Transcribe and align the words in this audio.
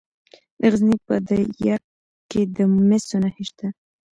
د 0.59 0.61
غزني 0.71 0.97
په 1.07 1.15
ده 1.27 1.37
یک 1.67 1.83
کې 2.29 2.41
د 2.55 2.57
مسو 2.87 3.17
نښې 3.23 3.43
شته. 3.49 3.67